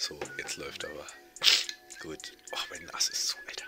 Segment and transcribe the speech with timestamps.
[0.00, 1.04] So, jetzt läuft aber.
[2.00, 2.32] Gut.
[2.52, 3.66] Oh, mein Nass ist zu, Alter.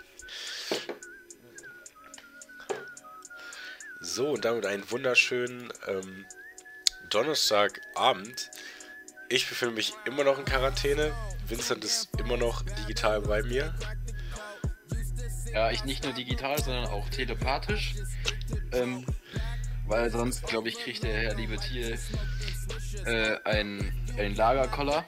[4.01, 6.25] So, und damit einen wunderschönen ähm,
[7.11, 8.49] Donnerstagabend.
[9.29, 11.15] Ich befinde mich immer noch in Quarantäne.
[11.47, 13.71] Vincent ist immer noch digital bei mir.
[15.53, 17.93] Ja, ich nicht nur digital, sondern auch telepathisch.
[18.71, 19.05] Ähm,
[19.85, 21.99] weil sonst, glaube ich, kriegt der Herr liebe Thiel
[23.05, 25.05] äh, einen Lagerkoller.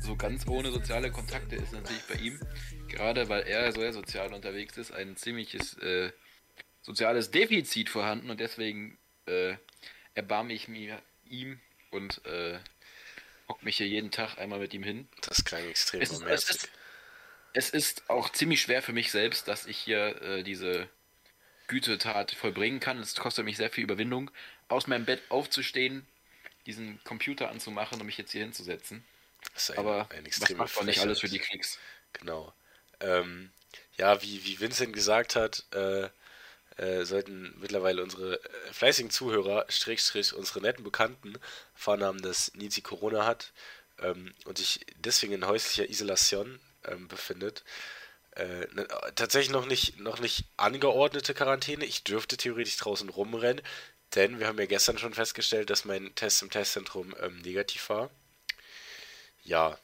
[0.00, 2.40] So ganz ohne soziale Kontakte ist natürlich bei ihm,
[2.88, 6.10] gerade weil er sehr sozial unterwegs ist, ein ziemliches äh,
[6.80, 9.54] soziales Defizit vorhanden und deswegen äh,
[10.14, 12.58] erbarme ich mir ihm und äh,
[13.48, 15.06] hock mich hier jeden Tag einmal mit ihm hin.
[15.20, 16.70] Das klang extrem es ist, es, ist,
[17.52, 20.88] es ist auch ziemlich schwer für mich selbst, dass ich hier äh, diese
[21.66, 22.98] Gütetat vollbringen kann.
[22.98, 24.30] Es kostet mich sehr viel Überwindung,
[24.68, 26.06] aus meinem Bett aufzustehen,
[26.64, 29.04] diesen Computer anzumachen und mich jetzt hier hinzusetzen.
[29.68, 31.78] Ein, Aber ein was macht man nicht alles für die Klicks?
[32.12, 32.52] Genau.
[33.00, 33.50] Ähm,
[33.96, 36.08] ja, wie, wie Vincent gesagt hat, äh,
[36.76, 40.02] äh, sollten mittlerweile unsere äh, fleißigen Zuhörer, Strich,
[40.34, 41.34] unsere netten Bekannten,
[41.74, 43.52] erfahren haben, dass Nizi Corona hat
[43.98, 47.64] ähm, und sich deswegen in häuslicher Isolation ähm, befindet.
[48.32, 51.84] Äh, ne, tatsächlich noch nicht, noch nicht angeordnete Quarantäne.
[51.84, 53.62] Ich dürfte theoretisch draußen rumrennen,
[54.14, 58.10] denn wir haben ja gestern schon festgestellt, dass mein Test im Testzentrum ähm, negativ war.
[59.44, 59.78] Ja.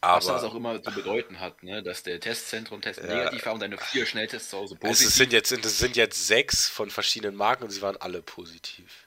[0.00, 1.82] Aber, Was das auch immer zu bedeuten hat, ne?
[1.82, 5.08] dass der Testzentrum-Test ja, negativ war und deine vier Schnelltests zu Hause positiv.
[5.08, 9.06] Es sind, jetzt, es sind jetzt sechs von verschiedenen Marken und sie waren alle positiv.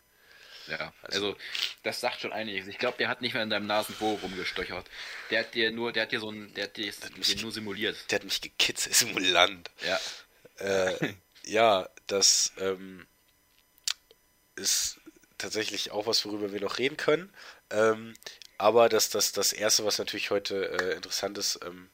[0.68, 1.38] Ja, also, also
[1.84, 2.68] das sagt schon einiges.
[2.68, 4.86] Ich glaube, der hat nicht mehr in deinem Nasenbohr rumgestöchert.
[5.32, 7.42] Der hat dir nur, der hat dir so ein, der hat dir, der hat mich,
[7.42, 7.96] nur simuliert.
[8.12, 9.70] Der hat mich gekitzelt, Simulant.
[9.86, 10.00] Ja.
[10.58, 11.14] Äh,
[11.46, 13.08] ja, das ähm,
[14.56, 15.00] ist
[15.38, 17.34] tatsächlich auch was, worüber wir noch reden können.
[17.72, 18.14] Ähm,
[18.60, 21.90] aber das, das, das erste, was natürlich heute äh, interessant ist, ähm,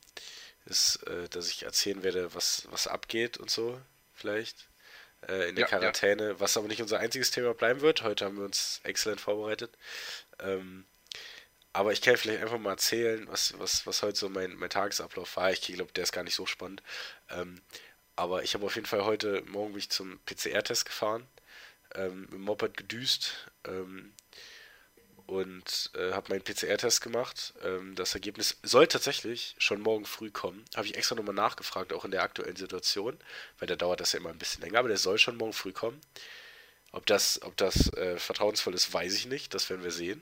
[0.66, 3.80] ist, äh, dass ich erzählen werde, was, was abgeht und so,
[4.16, 4.68] vielleicht
[5.28, 6.40] äh, in der ja, Quarantäne, ja.
[6.40, 8.02] was aber nicht unser einziges Thema bleiben wird.
[8.02, 9.78] Heute haben wir uns exzellent vorbereitet.
[10.40, 10.86] Ähm,
[11.72, 15.38] aber ich kann vielleicht einfach mal erzählen, was, was, was heute so mein, mein Tagesablauf
[15.38, 15.52] war.
[15.52, 16.81] Ich glaube, der ist gar nicht so spannend.
[17.30, 17.62] Ähm,
[18.16, 21.28] aber ich habe auf jeden Fall heute Morgen mich zum PCR-Test gefahren,
[21.94, 23.52] ähm, mit dem Moped gedüst.
[23.66, 24.14] Ähm,
[25.28, 27.53] und äh, habe meinen PCR-Test gemacht.
[27.63, 30.63] Ähm, das Ergebnis soll tatsächlich schon morgen früh kommen.
[30.75, 33.18] Habe ich extra nochmal nachgefragt, auch in der aktuellen Situation,
[33.59, 35.72] weil da dauert das ja immer ein bisschen länger, aber der soll schon morgen früh
[35.72, 36.00] kommen.
[36.91, 39.53] Ob das, ob das äh, vertrauensvoll ist, weiß ich nicht.
[39.53, 40.22] Das werden wir sehen.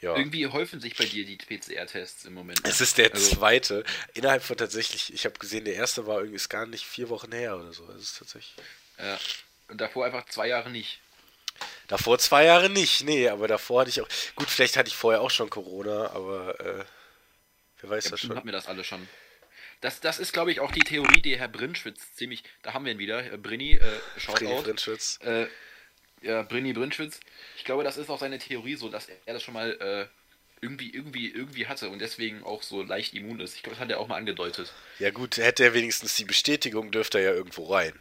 [0.00, 0.16] Ja.
[0.16, 2.60] Irgendwie häufen sich bei dir die PCR-Tests im Moment.
[2.64, 3.84] Es ist der also, zweite.
[4.12, 7.32] Innerhalb von tatsächlich, ich habe gesehen, der erste war irgendwie ist gar nicht vier Wochen
[7.32, 7.86] her oder so.
[7.86, 8.54] Das ist tatsächlich.
[8.98, 9.18] Ja.
[9.68, 11.00] Und davor einfach zwei Jahre nicht.
[11.88, 14.08] Davor zwei Jahre nicht, nee, aber davor hatte ich auch.
[14.36, 16.84] Gut, vielleicht hatte ich vorher auch schon Corona, aber äh,
[17.80, 18.36] wer weiß ja, das schon.
[18.36, 19.06] hatten wir das alle schon.
[19.80, 22.42] Das, das ist, glaube ich, auch die Theorie, die Herr Brinschwitz ziemlich.
[22.62, 23.22] Da haben wir ihn wieder.
[23.36, 23.80] Brini, äh,
[24.16, 24.62] Shoutout.
[24.62, 25.18] Brinschwitz.
[25.22, 25.46] Äh,
[26.22, 27.20] ja, Brini Brinschwitz.
[27.58, 30.06] Ich glaube, das ist auch seine Theorie so, dass er das schon mal äh,
[30.62, 33.56] irgendwie, irgendwie, irgendwie hatte und deswegen auch so leicht immun ist.
[33.56, 34.72] Ich glaube, das hat er auch mal angedeutet.
[34.98, 37.92] Ja, gut, hätte er wenigstens die Bestätigung, dürfte er ja irgendwo rein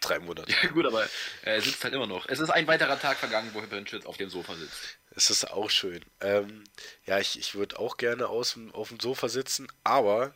[0.00, 0.50] drei Monate.
[0.50, 1.08] Ja, gut, aber
[1.42, 2.26] er sitzt halt immer noch.
[2.28, 4.98] Es ist ein weiterer Tag vergangen, wo Benchitz auf dem Sofa sitzt.
[5.14, 6.04] Es ist auch schön.
[6.20, 6.64] Ähm,
[7.06, 10.34] ja, ich, ich würde auch gerne aus, auf dem Sofa sitzen, aber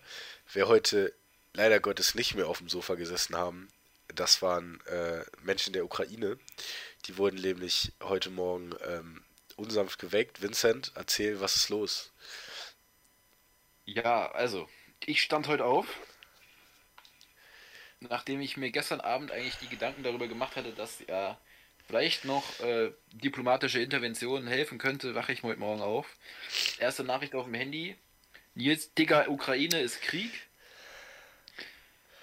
[0.53, 1.13] wer heute
[1.53, 3.69] leider Gottes nicht mehr auf dem Sofa gesessen haben,
[4.09, 6.39] das waren äh, Menschen der Ukraine.
[7.07, 9.25] Die wurden nämlich heute Morgen ähm,
[9.57, 10.43] unsanft geweckt.
[10.43, 12.13] Vincent, erzähl, was ist los?
[13.85, 14.69] Ja, also,
[15.05, 15.87] ich stand heute auf,
[18.09, 21.39] nachdem ich mir gestern Abend eigentlich die Gedanken darüber gemacht hatte, dass ja
[21.87, 26.07] vielleicht noch äh, diplomatische Interventionen helfen könnte, wache ich heute Morgen auf.
[26.79, 27.97] Erste Nachricht auf dem Handy.
[28.55, 30.31] Nils, Digga, Ukraine ist Krieg.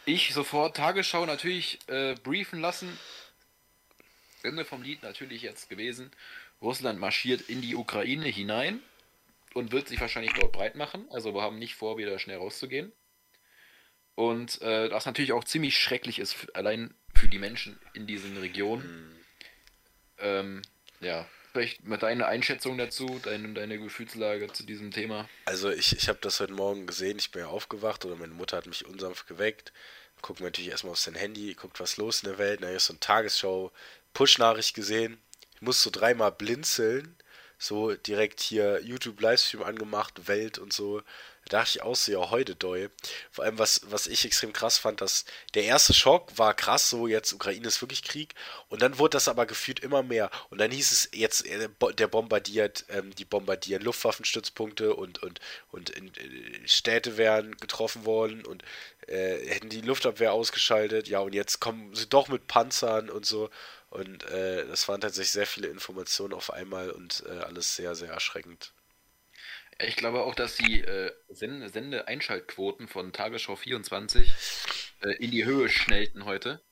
[0.06, 2.98] Ich sofort Tagesschau natürlich äh, briefen lassen.
[4.44, 6.12] Ende vom Lied natürlich jetzt gewesen.
[6.62, 8.82] Russland marschiert in die Ukraine hinein
[9.54, 11.06] und wird sich wahrscheinlich dort breit machen.
[11.12, 12.92] Also wir haben nicht vor, wieder schnell rauszugehen.
[14.16, 18.86] Und äh, das natürlich auch ziemlich schrecklich ist, allein für die Menschen in diesen Regionen.
[18.86, 19.16] Mhm.
[20.20, 20.62] Ähm,
[21.00, 25.28] ja, vielleicht mal deine Einschätzung dazu, deine, deine Gefühlslage zu diesem Thema.
[25.46, 28.58] Also ich, ich habe das heute Morgen gesehen, ich bin ja aufgewacht oder meine Mutter
[28.58, 29.74] hat mich unsanft geweckt.
[30.22, 32.60] Gucken wir natürlich erstmal auf sein Handy, guckt, was los in der Welt.
[32.62, 33.72] Na, ist so eine Tagesschau,
[34.14, 35.20] Push-Nachricht gesehen.
[35.56, 37.16] Ich muss so dreimal blinzeln,
[37.58, 41.02] so direkt hier YouTube-Livestream angemacht, Welt und so.
[41.52, 42.90] Da dachte ich auch so, ja, heute doll.
[43.30, 47.08] Vor allem, was, was ich extrem krass fand, dass der erste Schock war krass, so
[47.08, 48.36] jetzt Ukraine ist wirklich Krieg.
[48.70, 50.32] Und dann wurde das aber gefühlt immer mehr.
[50.50, 51.68] Und dann hieß es jetzt, äh,
[51.98, 58.46] der bombardiert, ähm, die bombardieren Luftwaffenstützpunkte und, und, und in, äh, Städte wären getroffen worden
[58.46, 58.64] und
[59.08, 61.10] äh, hätten die Luftabwehr ausgeschaltet.
[61.10, 63.50] Ja, und jetzt kommen sie doch mit Panzern und so.
[63.90, 68.12] Und äh, das waren tatsächlich sehr viele Informationen auf einmal und äh, alles sehr, sehr
[68.12, 68.72] erschreckend.
[69.84, 74.32] Ich glaube auch, dass die äh, Sende-Einschaltquoten von Tagesschau 24
[75.02, 76.64] äh, in die Höhe schnellten heute.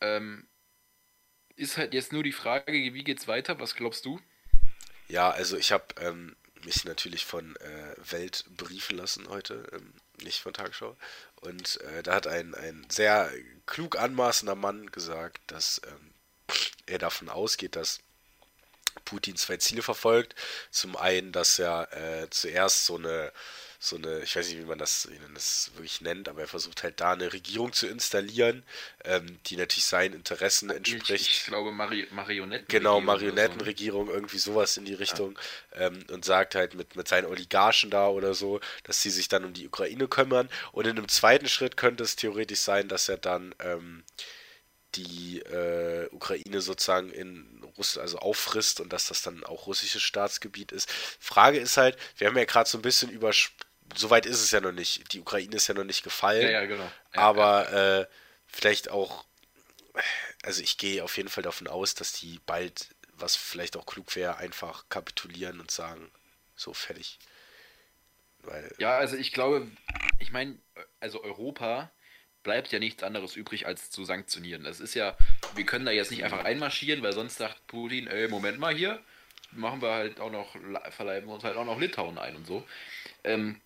[0.00, 0.48] Ähm,
[1.56, 3.58] ist halt jetzt nur die Frage, wie geht's weiter?
[3.60, 4.20] Was glaubst du?
[5.08, 10.40] Ja, also ich habe ähm, mich natürlich von äh, Welt briefen lassen heute, ähm, nicht
[10.40, 10.96] von Tagesschau.
[11.36, 13.32] Und äh, da hat ein, ein sehr
[13.64, 16.12] klug anmaßender Mann gesagt, dass ähm,
[16.86, 18.00] er davon ausgeht, dass
[19.04, 20.34] Putin zwei Ziele verfolgt.
[20.70, 23.32] Zum einen, dass er äh, zuerst so eine,
[23.78, 26.48] so eine, ich weiß nicht, wie man das, wie man das wirklich nennt, aber er
[26.48, 28.64] versucht halt da eine Regierung zu installieren,
[29.04, 31.10] ähm, die natürlich seinen Interessen entspricht.
[31.10, 32.66] Ich, ich glaube Mari Marionetten.
[32.68, 35.38] Genau, Marionettenregierung, irgendwie sowas in die Richtung.
[35.74, 35.86] Ja.
[35.86, 39.44] Ähm, und sagt halt mit, mit seinen Oligarchen da oder so, dass sie sich dann
[39.44, 40.48] um die Ukraine kümmern.
[40.72, 44.04] Und in einem zweiten Schritt könnte es theoretisch sein, dass er dann ähm,
[44.96, 50.72] die äh, Ukraine sozusagen in Russ also auffrisst und dass das dann auch russisches Staatsgebiet
[50.72, 50.90] ist.
[50.90, 53.32] Frage ist halt, wir haben ja gerade so ein bisschen über
[53.94, 55.12] soweit ist es ja noch nicht.
[55.12, 56.42] Die Ukraine ist ja noch nicht gefallen.
[56.42, 56.90] Ja, ja, genau.
[57.14, 57.72] Ja, aber.
[57.72, 58.06] Äh,
[58.46, 59.24] vielleicht auch,
[60.42, 64.16] also ich gehe auf jeden Fall davon aus, dass die bald, was vielleicht auch klug
[64.16, 66.10] wäre, einfach kapitulieren und sagen,
[66.54, 67.18] so fertig.
[68.42, 69.70] Weil, ja, also ich glaube,
[70.18, 70.58] ich meine,
[71.00, 71.90] also Europa
[72.46, 74.62] bleibt ja nichts anderes übrig, als zu sanktionieren.
[74.62, 75.16] Das ist ja,
[75.56, 79.02] wir können da jetzt nicht einfach einmarschieren, weil sonst sagt Putin, ey, Moment mal hier,
[79.50, 80.54] machen wir halt auch noch,
[80.90, 82.64] verleiben wir uns halt auch noch Litauen ein und so.
[83.24, 83.60] Ähm,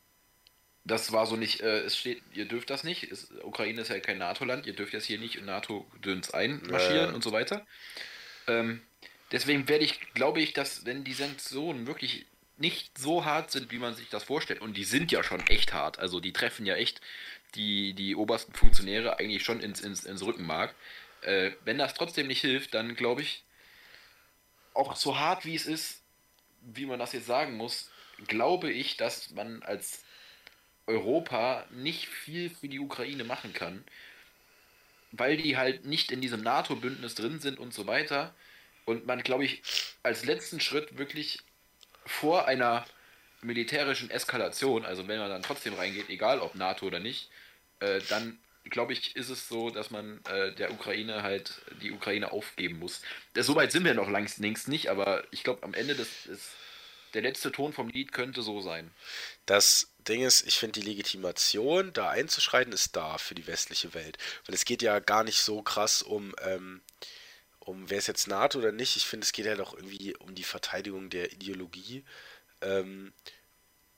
[0.85, 4.01] das war so nicht, äh, es steht, ihr dürft das nicht, es, Ukraine ist ja
[4.01, 7.15] kein NATO-Land, ihr dürft jetzt hier nicht in NATO-Döns einmarschieren äh.
[7.15, 7.67] und so weiter.
[8.47, 8.81] Ähm,
[9.31, 12.25] deswegen werde ich, glaube ich, dass wenn die Sanktionen wirklich
[12.57, 15.75] nicht so hart sind, wie man sich das vorstellt, und die sind ja schon echt
[15.75, 17.03] hart, also die treffen ja echt
[17.55, 20.75] die, die obersten Funktionäre eigentlich schon ins, ins, ins Rückenmark.
[21.23, 23.45] Äh, wenn das trotzdem nicht hilft, dann glaube ich,
[24.75, 26.03] auch so hart wie es ist,
[26.63, 27.91] wie man das jetzt sagen muss,
[28.27, 30.05] glaube ich, dass man als
[30.87, 33.85] Europa nicht viel für die Ukraine machen kann,
[35.13, 38.35] weil die halt nicht in diesem NATO-Bündnis drin sind und so weiter.
[38.85, 39.63] Und man, glaube ich,
[40.03, 41.41] als letzten Schritt wirklich
[42.07, 42.85] vor einer
[43.43, 47.31] militärischen Eskalation, also wenn man dann trotzdem reingeht, egal ob NATO oder nicht,
[47.81, 52.33] äh, dann glaube ich, ist es so, dass man äh, der Ukraine halt die Ukraine
[52.33, 53.01] aufgeben muss.
[53.33, 56.51] Das, so weit sind wir noch längst nicht, aber ich glaube, am Ende des, des,
[57.15, 58.91] der letzte Ton vom Lied könnte so sein.
[59.47, 64.19] Das Ding ist, ich finde die Legitimation, da einzuschreiten, ist da für die westliche Welt.
[64.47, 66.81] Weil es geht ja gar nicht so krass um, ähm,
[67.59, 68.97] um wer ist jetzt NATO oder nicht.
[68.97, 72.05] Ich finde, es geht ja doch irgendwie um die Verteidigung der Ideologie.
[72.63, 73.13] Ähm,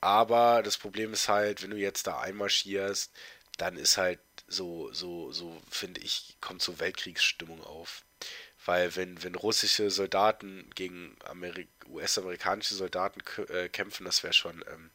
[0.00, 3.12] aber das Problem ist halt, wenn du jetzt da einmarschierst,
[3.58, 8.04] dann ist halt so, so, so, finde ich, kommt so Weltkriegsstimmung auf.
[8.64, 11.16] Weil wenn, wenn russische Soldaten gegen
[11.88, 14.90] US-amerikanische Soldaten äh, kämpfen, das wäre schon, ähm,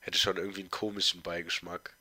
[0.00, 1.96] hätte schon irgendwie einen komischen Beigeschmack.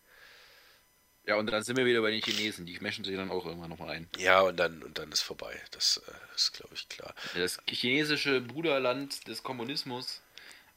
[1.28, 3.72] Ja, und dann sind wir wieder bei den Chinesen, die mischen sich dann auch irgendwann
[3.72, 4.08] nochmal ein.
[4.18, 5.60] Ja, und dann, und dann ist vorbei.
[5.72, 7.16] Das äh, ist, glaube ich, klar.
[7.34, 10.22] Das chinesische Bruderland des Kommunismus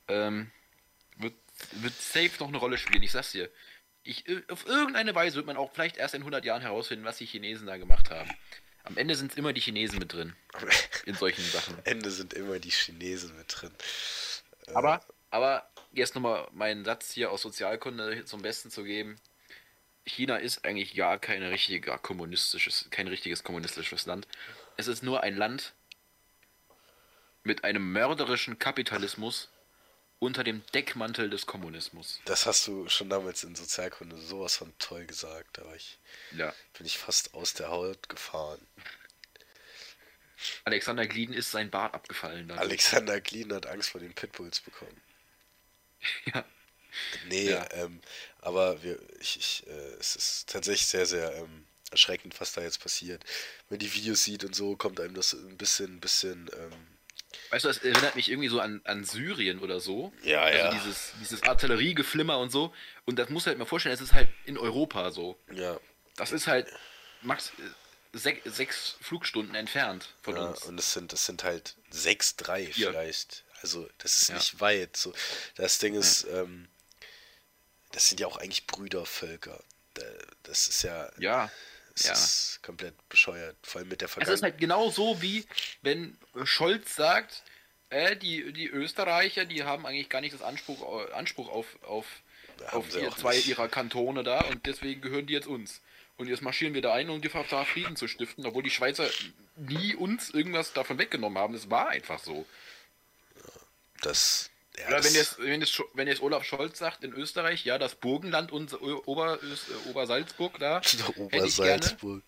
[0.09, 0.51] ähm,
[1.17, 1.35] wird,
[1.73, 3.51] wird safe noch eine Rolle spielen, ich sag's dir.
[4.03, 7.19] Ich, äh, auf irgendeine Weise wird man auch vielleicht erst in 100 Jahren herausfinden, was
[7.19, 8.31] die Chinesen da gemacht haben.
[8.85, 10.35] Am Ende sind immer die Chinesen mit drin.
[11.05, 11.75] In solchen Sachen.
[11.75, 13.73] Am Ende sind immer die Chinesen mit drin.
[14.75, 19.21] Aber, aber jetzt nochmal meinen Satz hier aus Sozialkunde zum Besten zu geben.
[20.07, 24.27] China ist eigentlich gar kein richtiger kommunistisches, kein richtiges kommunistisches Land.
[24.79, 25.75] Es ist nur ein Land
[27.43, 29.51] mit einem mörderischen Kapitalismus
[30.19, 32.21] unter dem Deckmantel des Kommunismus.
[32.25, 35.59] Das hast du schon damals in Sozialkunde sowas von toll gesagt.
[35.59, 35.99] Da war ich,
[36.37, 36.53] ja.
[36.77, 38.61] bin ich fast aus der Haut gefahren.
[40.65, 42.49] Alexander Glien ist sein Bart abgefallen.
[42.49, 42.65] Dadurch.
[42.67, 45.01] Alexander Glien hat Angst vor den Pitbulls bekommen.
[46.35, 46.45] ja.
[47.27, 47.69] Nee, ja.
[47.73, 48.01] Ähm,
[48.41, 52.81] aber wir, ich, ich, äh, es ist tatsächlich sehr, sehr ähm, erschreckend, was da jetzt
[52.81, 53.25] passiert.
[53.69, 56.98] Wenn die Videos sieht und so, kommt einem das ein bisschen, bisschen ähm,
[57.51, 60.13] Weißt du, das erinnert mich irgendwie so an, an Syrien oder so.
[60.23, 60.71] Ja, also ja.
[60.73, 62.75] Dieses, dieses Artilleriegeflimmer und so.
[63.07, 65.39] Und das muss halt mal vorstellen, es ist halt in Europa so.
[65.53, 65.79] Ja.
[66.17, 66.67] Das ist halt
[67.23, 67.53] max
[68.13, 70.63] sech, sechs Flugstunden entfernt von ja, uns.
[70.65, 72.91] Und es sind, es sind halt sechs, drei Vier.
[72.91, 73.45] vielleicht.
[73.63, 74.35] Also, das ist ja.
[74.37, 74.97] nicht weit.
[74.97, 75.13] So,
[75.57, 76.43] das Ding ist, ja.
[76.43, 76.69] ähm,
[77.93, 79.63] das sind ja auch eigentlich Brüdervölker.
[80.45, 81.11] Das ist ja.
[81.19, 81.51] Ja.
[81.99, 82.13] Das ja.
[82.13, 83.57] ist komplett bescheuert.
[83.63, 84.35] Vor allem mit der Vergangenheit.
[84.35, 85.45] Es ist halt genau so, wie
[85.83, 87.43] wenn Scholz sagt,
[87.91, 92.07] äh, die, die Österreicher, die haben eigentlich gar nicht das Anspruch, Anspruch auf, auf,
[92.71, 93.49] auf ihr, zwei nicht.
[93.49, 95.81] ihrer Kantone da und deswegen gehören die jetzt uns.
[96.17, 99.09] Und jetzt marschieren wir da ein, um die da Frieden zu stiften, obwohl die Schweizer
[99.57, 101.55] nie uns irgendwas davon weggenommen haben.
[101.55, 102.45] Das war einfach so.
[104.03, 104.48] Das.
[104.81, 107.95] Ja, Oder wenn jetzt, wenn, jetzt, wenn jetzt Olaf Scholz sagt in Österreich, ja, das
[107.95, 110.81] Burgenland und Ober, äh, Obersalzburg da.
[111.17, 112.23] Obersalzburg.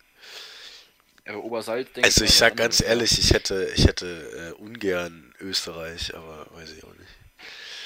[1.26, 6.14] Aber Obersalz denke Also ich sag ganz ehrlich, ich hätte, ich hätte äh, ungern Österreich,
[6.14, 7.11] aber weiß ich auch nicht.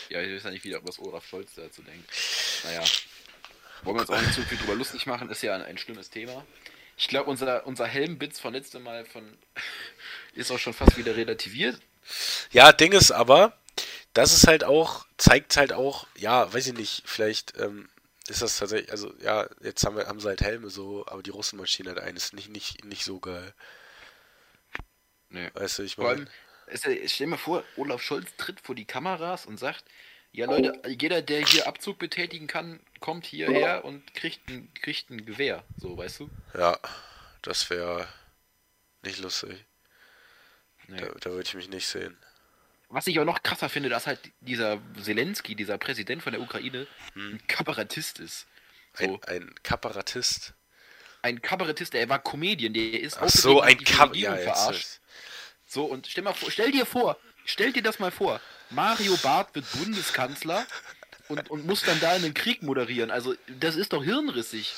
[0.09, 2.09] Ja, ich weiß ja nicht wieder, was Olaf Scholz dazu denkt.
[2.65, 2.83] Naja.
[3.83, 6.09] Wollen wir uns auch nicht zu viel drüber lustig machen, ist ja ein, ein schlimmes
[6.09, 6.47] Thema.
[6.97, 9.37] Ich glaube, unser, unser Helmbitz von letztem Mal von
[10.35, 11.81] ist auch schon fast wieder relativiert.
[12.53, 13.59] Ja, Ding ist aber,
[14.15, 17.89] das ist halt auch, zeigt halt auch, ja, weiß ich nicht, vielleicht ähm,
[18.29, 21.31] ist das tatsächlich, also ja, jetzt haben wir haben sie halt Helme so, aber die
[21.31, 23.53] Russenmaschine hat eines nicht, nicht, nicht so geil.
[25.29, 25.51] Nee.
[25.55, 26.27] Weißt du, ich meine.
[27.07, 29.85] Stell mal vor, Olaf Scholz tritt vor die Kameras und sagt,
[30.33, 35.27] ja Leute, jeder, der hier Abzug betätigen kann, kommt hierher und kriegt ein, kriegt ein
[35.27, 36.31] Gewehr, so, weißt du?
[36.55, 36.79] Ja,
[37.43, 38.09] das wäre
[39.03, 39.65] nicht lustig.
[40.87, 41.01] Nee.
[41.01, 42.17] Da, da würde ich mich nicht sehen.
[42.89, 46.87] Was ich aber noch krasser finde, dass halt dieser Zelensky, dieser Präsident von der Ukraine,
[47.15, 47.35] hm.
[47.35, 48.47] ein Kabarettist ist.
[48.95, 49.05] So.
[49.05, 50.55] Ein, ein Kabarettist?
[51.23, 54.23] Ein Kabarettist, der war Comedian, der ist auch so ein Kabarettist.
[54.23, 55.01] Ja, verarscht.
[55.67, 59.55] So, und stell, mal vor, stell dir vor, stell dir das mal vor, Mario Barth
[59.55, 60.67] wird Bundeskanzler
[61.29, 63.11] und, und muss dann da einen Krieg moderieren.
[63.11, 64.73] Also, das ist doch hirnrissig.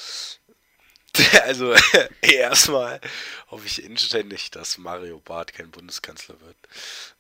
[1.42, 1.75] Also,
[2.20, 3.00] erstmal
[3.49, 6.56] hoffe ich inständig, dass Mario Barth kein Bundeskanzler wird.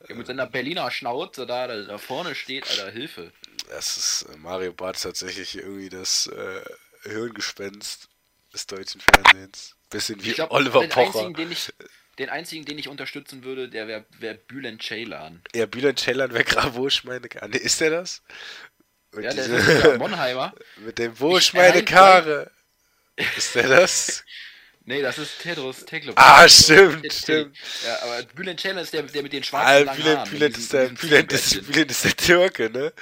[0.08, 3.32] Ja, mit seiner Berliner Schnauze da, da vorne steht, Alter, Hilfe.
[3.68, 6.60] Das ist, äh, Mario Barth tatsächlich irgendwie das äh,
[7.08, 8.08] Hirngespenst
[8.52, 9.76] des deutschen Fernsehens.
[9.90, 11.06] Bisschen wie glaub, Oliver den Pocher.
[11.06, 11.72] Einzigen, den, ich,
[12.18, 15.42] den einzigen, den ich unterstützen würde, der wäre wär Bülent Ceylan.
[15.54, 17.56] Ja, Bülent Ceylan wäre gerade Wusch meine Karre.
[17.56, 18.22] Ist der das?
[19.12, 20.54] Und ja, diese, der ist ja Monheimer.
[20.78, 22.50] Mit dem Wusch meine Karre.
[23.36, 24.24] Ist der das?
[24.88, 26.14] Nee, das ist Tedros Teklop.
[26.16, 27.56] Ah, stimmt, stimmt.
[27.84, 31.32] Ja, aber Bülent Ceylan ist der, der mit den schwarzen ah, Bülent, ist der, Bülent,
[31.32, 32.92] ist, Bülent ist der Türke, ne?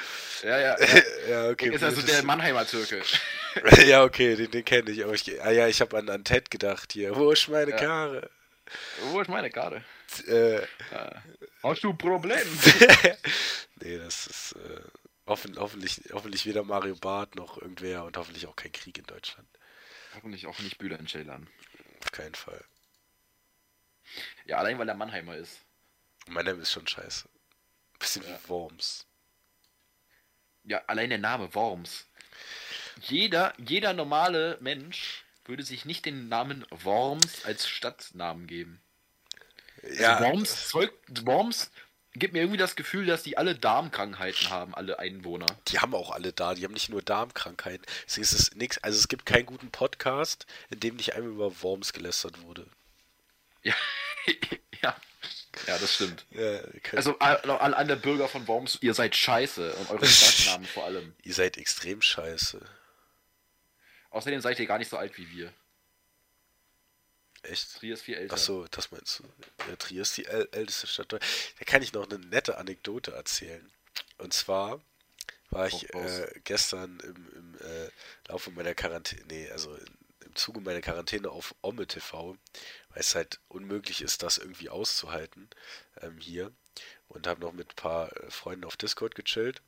[0.42, 0.76] Ja, ja.
[0.80, 1.74] Ja, ja okay.
[1.74, 3.02] Ist also der Mannheimer Türke.
[3.86, 5.04] ja, okay, den, den kenne ich.
[5.04, 7.14] Aber ich, ah ja, ich habe an, an Ted gedacht hier.
[7.14, 7.76] Wo ist meine ja.
[7.76, 8.30] Karre?
[9.10, 9.84] Wo ist meine Karre?
[10.26, 10.62] Äh,
[11.62, 12.46] Hast du ein Problem?
[13.82, 14.80] nee, das ist äh,
[15.26, 19.46] hoffentlich, hoffentlich, hoffentlich weder Mario Barth noch irgendwer und hoffentlich auch kein Krieg in Deutschland.
[20.14, 21.48] Hoffentlich auch nicht Bühler in Ceylan.
[22.02, 22.64] Auf keinen Fall.
[24.46, 25.60] Ja, allein weil er Mannheimer ist.
[26.26, 27.28] Mannheim ist schon scheiße.
[27.98, 28.30] Bisschen ja.
[28.30, 29.06] wie Worms.
[30.64, 32.06] Ja, allein der Name Worms.
[33.00, 38.82] Jeder, jeder normale Mensch würde sich nicht den Namen Worms als Stadtnamen geben.
[39.82, 40.16] Ja.
[40.16, 40.92] Also Worms, Zeug,
[41.24, 41.70] Worms
[42.14, 45.46] gibt mir irgendwie das Gefühl, dass die alle Darmkrankheiten haben, alle Einwohner.
[45.68, 47.84] Die haben auch alle da, die haben nicht nur Darmkrankheiten.
[48.06, 51.92] Es ist nix, also es gibt keinen guten Podcast, in dem nicht einmal über Worms
[51.92, 52.66] gelästert wurde.
[53.62, 53.74] Ja,
[54.82, 54.96] ja.
[55.66, 56.24] Ja, das stimmt.
[56.30, 56.60] Ja,
[56.92, 61.14] also an, an der Bürger von Worms, ihr seid scheiße und eure Stadtnamen vor allem.
[61.22, 62.60] Ihr seid extrem scheiße.
[64.10, 65.52] Außerdem seid ihr gar nicht so alt wie wir.
[67.44, 67.76] Echt?
[67.76, 68.34] Trier ist viel älter.
[68.34, 69.24] Achso, das meinst du.
[69.68, 71.12] Ja, Trier ist die älteste Stadt.
[71.12, 71.18] Da
[71.64, 73.70] kann ich noch eine nette Anekdote erzählen.
[74.18, 74.80] Und zwar
[75.50, 77.90] war ich äh, gestern im, im äh,
[78.28, 79.74] Laufe meiner Quarantäne, nee, also
[80.24, 82.36] im Zuge meiner Quarantäne auf Omme TV,
[82.90, 85.48] weil es halt unmöglich ist, das irgendwie auszuhalten
[86.00, 86.52] ähm, hier.
[87.06, 89.62] Und habe noch mit ein paar äh, Freunden auf Discord gechillt.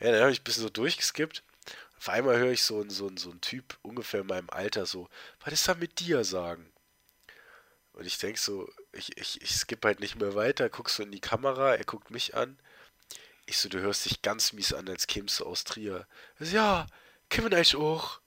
[0.00, 1.42] Ja, dann habe ich ein bisschen so durchgeskippt.
[1.96, 5.08] Auf einmal höre ich so, so, so einen Typ ungefähr in meinem Alter so,
[5.40, 6.71] was ist da mit dir sagen?
[7.92, 11.12] Und ich denke so, ich, ich, ich skippe halt nicht mehr weiter, guckst so in
[11.12, 12.58] die Kamera, er guckt mich an.
[13.46, 16.06] Ich so, du hörst dich ganz mies an, als kämst du aus Trier.
[16.38, 16.86] So, ja,
[17.30, 18.20] kommen euch auch.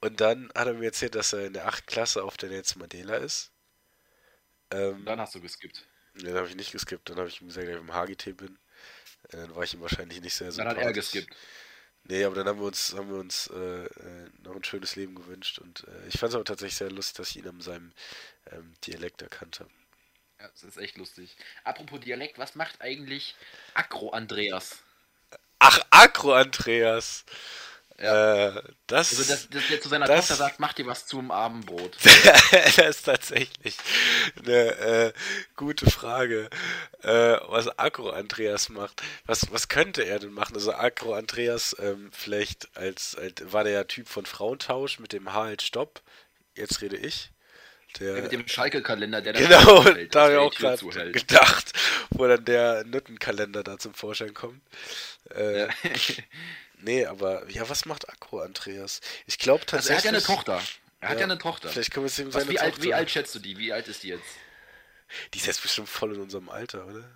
[0.00, 1.86] Und dann hat er mir erzählt, dass er in der 8.
[1.86, 3.50] Klasse auf der Netz Mandela ist.
[4.70, 5.86] Ähm, dann hast du geskippt.
[6.14, 8.58] Dann habe ich nicht geskippt, dann habe ich ihm gesagt, dass ich im HGT bin.
[9.30, 10.58] Dann war ich ihm wahrscheinlich nicht sehr so.
[10.58, 11.34] Dann hat er geskippt.
[12.08, 15.14] Nee, aber dann haben wir uns, haben wir uns äh, äh, noch ein schönes Leben
[15.14, 17.92] gewünscht und äh, ich fand es aber tatsächlich sehr lustig, dass ich ihn an seinem
[18.50, 19.70] ähm, Dialekt erkannt habe.
[20.40, 21.36] Ja, das ist echt lustig.
[21.64, 23.34] Apropos Dialekt, was macht eigentlich
[23.74, 24.78] Akro Andreas?
[25.58, 27.24] Ach, Akro Andreas!
[28.00, 28.48] Ja.
[28.48, 31.32] Äh, das, also, dass, dass der zu seiner das, Tochter sagt, mach dir was zum
[31.32, 31.96] Abendbrot.
[32.52, 33.76] das ist tatsächlich
[34.38, 35.12] eine äh,
[35.56, 36.48] gute Frage,
[37.02, 39.02] äh, was Agro Andreas macht.
[39.26, 40.54] Was, was könnte er denn machen?
[40.54, 45.32] Also Agro Andreas, ähm, vielleicht als, als, war der ja Typ von Frauentausch mit dem
[45.32, 46.00] H als Stopp.
[46.54, 47.30] Jetzt rede ich.
[47.98, 51.72] Der, ja, mit dem Schalke-Kalender, der Genau, da habe ich auch gerade gedacht,
[52.10, 54.60] wo dann der Nuttenkalender da zum Vorschein kommt.
[55.34, 55.68] Äh, ja.
[56.80, 59.00] nee, aber ja, was macht Akku, Andreas?
[59.26, 59.96] Ich glaube tatsächlich.
[59.96, 60.62] Also er hat ja eine Tochter.
[61.00, 61.68] Er ja, hat ja eine Tochter.
[61.68, 62.64] Vielleicht können wir es ihm seine wie Tochter.
[62.64, 63.56] Alt, wie alt schätzt du die?
[63.58, 64.24] Wie alt ist die jetzt?
[65.32, 67.08] Die ist jetzt bestimmt voll in unserem Alter, oder?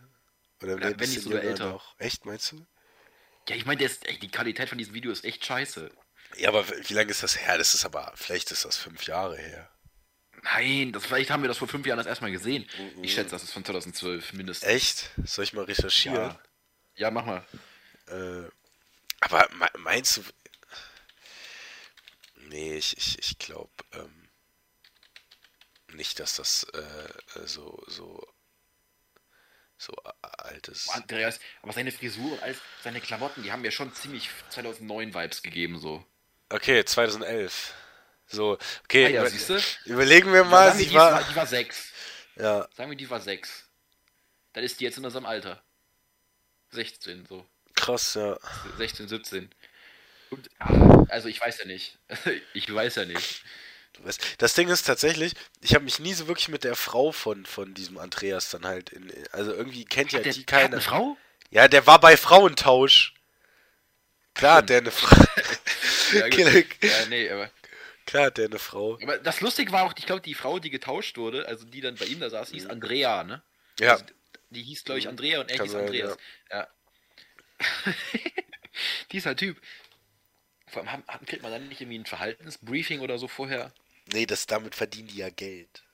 [0.63, 1.71] Oder, oder wenn nicht sogar älter.
[1.71, 1.95] Noch.
[1.99, 2.67] Echt, meinst du?
[3.49, 5.91] Ja, ich meine, die Qualität von diesem Video ist echt scheiße.
[6.37, 7.59] Ja, aber wie lange ist das her?
[7.59, 9.69] Das ist aber, vielleicht ist das fünf Jahre her.
[10.43, 12.67] Nein, das, vielleicht haben wir das vor fünf Jahren das erstmal gesehen.
[12.97, 13.05] Mhm.
[13.05, 14.69] Ich schätze, das ist von 2012 mindestens.
[14.69, 15.11] Echt?
[15.25, 16.17] Soll ich mal recherchieren?
[16.17, 16.41] Ja,
[16.97, 17.45] ja mach mal.
[18.09, 18.49] Äh,
[19.23, 19.49] aber
[19.79, 20.23] meinst du.
[22.49, 24.29] Nee, ich, ich, ich glaube ähm,
[25.95, 28.27] nicht, dass das äh, so, so,
[29.79, 30.91] so alt ist.
[30.91, 35.43] Andreas, aber seine Frisur und alles, seine Klamotten, die haben mir schon ziemlich 2009 Vibes
[35.43, 36.05] gegeben, so.
[36.49, 37.75] Okay, 2011.
[38.27, 40.75] So, okay, ah, ja, über, überlegen wir mal.
[40.75, 41.93] sie war, die war sechs.
[42.37, 42.69] Ja.
[42.75, 43.69] Sagen wir, die war sechs.
[44.53, 45.63] Dann ist die jetzt in unserem Alter.
[46.71, 47.47] 16, so.
[47.83, 48.39] Krass, ja.
[48.79, 49.51] 16, 17.
[51.09, 51.99] also ich weiß ja nicht.
[52.55, 53.43] ich weiß ja nicht.
[54.39, 57.75] Das Ding ist tatsächlich, ich habe mich nie so wirklich mit der Frau von, von
[57.75, 60.77] diesem Andreas dann halt in, also irgendwie kennt ja der, die keine.
[60.77, 61.17] eine Frau?
[61.51, 63.15] Ja, der war bei Frauentausch.
[64.35, 65.17] Klar, hat der eine Frau.
[66.13, 67.51] ja, ja, nee, aber
[68.07, 68.97] Klar hat der eine Frau.
[69.03, 71.97] Aber das Lustige war auch, ich glaube, die Frau, die getauscht wurde, also die dann
[71.97, 72.71] bei ihm da saß, hieß mhm.
[72.71, 73.43] Andrea, ne?
[73.81, 73.95] Ja.
[73.95, 74.05] Also,
[74.51, 75.11] die hieß, glaube ich, mhm.
[75.11, 76.17] Andrea und er Kann hieß sein, Andreas.
[76.51, 76.59] Ja.
[76.59, 76.69] ja.
[79.13, 79.61] Dieser Typ.
[80.67, 83.73] Vor allem kriegt man dann nicht irgendwie ein Verhaltensbriefing oder so vorher?
[84.13, 85.85] Nee, das, damit verdienen die ja Geld.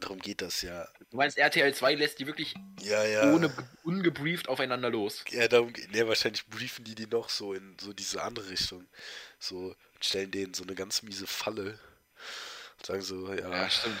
[0.00, 0.86] Darum geht das ja.
[1.10, 3.32] Du meinst, RTL 2 lässt die wirklich ja, ja.
[3.32, 5.24] ohne ungebrieft aufeinander los?
[5.30, 8.86] Ja, darum, nee, wahrscheinlich briefen die die noch so in so diese andere Richtung.
[9.40, 11.80] So, stellen denen so eine ganz miese Falle.
[12.78, 13.50] Und sagen so, ja.
[13.50, 13.98] Ja, stimmt.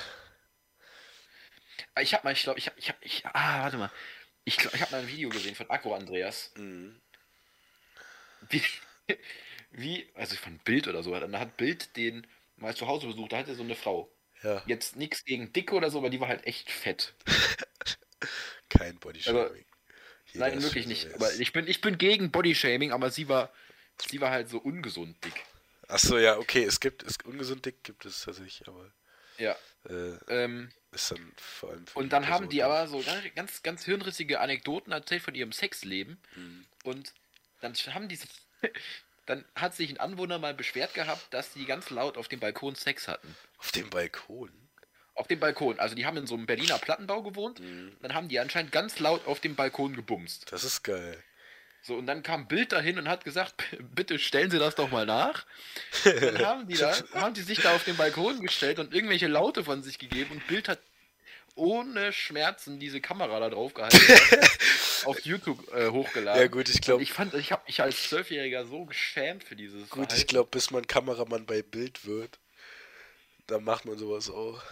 [1.94, 3.90] Ah, ich hab mal, ich glaube, ich hab, ich hab, ich, ah, warte mal.
[4.44, 6.52] Ich glaube, ich habe mal ein Video gesehen von Akku Andreas.
[6.56, 7.00] Mhm.
[8.48, 8.62] Wie,
[9.70, 11.18] wie, also von Bild oder so.
[11.18, 14.10] Dann hat Bild den mal zu Hause besucht, da hatte so eine Frau.
[14.42, 14.62] Ja.
[14.66, 17.14] Jetzt nichts gegen Dicke oder so, aber die war halt echt fett.
[18.68, 19.40] Kein Bodyshaming.
[19.40, 19.54] Also,
[20.34, 21.12] nein, wirklich nicht.
[21.14, 23.52] Aber ich bin, ich bin gegen Bodyshaming, aber sie war,
[24.08, 25.44] sie war halt so ungesund dick.
[25.88, 28.92] Achso, ja, okay, es gibt, es, ungesund dick gibt es tatsächlich, aber.
[29.38, 29.56] Ja.
[29.88, 33.02] Äh, ähm, ist dann vor allem Und dann haben die aber so
[33.34, 36.20] ganz, ganz hirnrissige Anekdoten erzählt von ihrem Sexleben.
[36.34, 36.66] Mhm.
[36.84, 37.12] Und
[37.60, 38.26] dann haben diese.
[39.26, 42.74] dann hat sich ein Anwohner mal beschwert gehabt, dass die ganz laut auf dem Balkon
[42.74, 43.36] Sex hatten.
[43.58, 44.50] Auf dem Balkon?
[45.14, 45.78] Auf dem Balkon.
[45.80, 47.60] Also die haben in so einem Berliner Plattenbau gewohnt.
[47.60, 47.96] Mhm.
[48.00, 50.50] Dann haben die anscheinend ganz laut auf dem Balkon gebumst.
[50.50, 51.22] Das ist geil.
[51.82, 55.06] So, und dann kam Bild dahin und hat gesagt, bitte stellen Sie das doch mal
[55.06, 55.46] nach.
[56.04, 59.64] dann haben die da, haben die sich da auf den Balkon gestellt und irgendwelche Laute
[59.64, 60.80] von sich gegeben und Bild hat
[61.58, 63.98] ohne Schmerzen diese Kamera da drauf gehalten
[65.04, 66.40] auf YouTube äh, hochgeladen.
[66.40, 67.02] Ja gut, ich glaube.
[67.02, 69.82] Ich fand, ich habe mich als Zwölfjähriger so geschämt für dieses.
[69.82, 70.14] Gut, Verhalten.
[70.16, 72.38] ich glaube, bis man Kameramann bei Bild wird,
[73.46, 74.62] dann macht man sowas auch.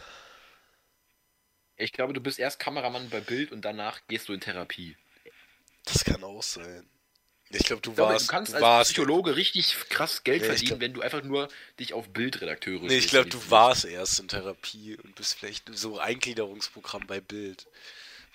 [1.77, 4.97] Ich glaube, du bist erst Kameramann bei Bild und danach gehst du in Therapie.
[5.85, 6.89] Das kann auch sein.
[7.51, 8.27] Ich glaube, du warst.
[8.27, 11.49] Du kannst als warst, Psychologe richtig krass Geld nee, verdienen, glaub, wenn du einfach nur
[11.79, 15.99] dich auf Bildredakteure Nee, ich glaube, du warst erst in Therapie und bist vielleicht so
[15.99, 17.67] Eingliederungsprogramm bei Bild.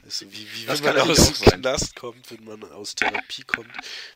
[0.02, 3.71] Du, wie, wie wenn man aus dem Knast kommt, wenn man aus Therapie kommt,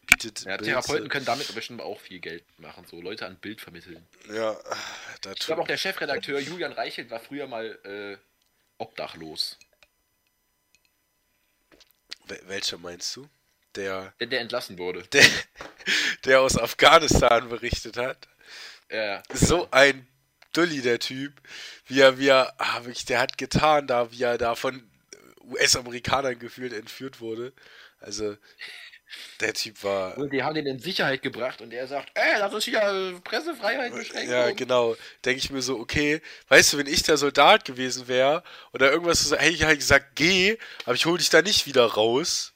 [0.08, 0.44] bietet.
[0.44, 4.04] Ja, Bild Therapeuten können damit bestimmt auch viel Geld machen, so Leute an Bild vermitteln.
[4.30, 4.58] Ja,
[5.22, 8.18] da Ich glaube auch der Chefredakteur Julian Reichelt war früher mal äh,
[8.78, 9.60] obdachlos.
[12.48, 13.30] Welcher meinst du?
[13.76, 15.04] Der, der, der entlassen wurde.
[15.12, 15.26] Der,
[16.26, 18.28] der aus Afghanistan berichtet hat.
[18.92, 19.22] Ja.
[19.32, 20.08] So ein
[20.54, 21.34] Dulli, der Typ.
[21.86, 24.90] Wie er, wie er, ah, wirklich, der hat getan, da, wie er da von
[25.44, 27.54] US-Amerikanern gefühlt entführt wurde.
[28.00, 28.38] Also,
[29.40, 30.18] der Typ war.
[30.18, 33.94] Und die haben den in Sicherheit gebracht und er sagt, ey, das ist hier Pressefreiheit
[33.94, 34.32] beschränkt.
[34.32, 34.96] Ja, genau.
[35.24, 39.22] Denke ich mir so, okay, weißt du, wenn ich der Soldat gewesen wäre oder irgendwas
[39.22, 42.54] so, hätte ich halt gesagt, geh, aber ich hol dich da nicht wieder raus.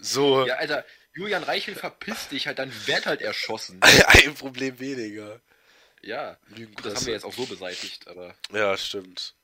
[0.00, 0.46] So.
[0.46, 3.80] Ja, Alter, Julian Reichel verpisst dich halt, dann wird halt erschossen.
[4.06, 5.40] Ein Problem weniger.
[6.02, 8.34] Ja, Gut, das haben wir jetzt auch so beseitigt, aber.
[8.52, 9.34] Ja, stimmt.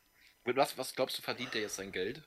[0.44, 2.22] Was, was glaubst du, verdient der jetzt sein Geld?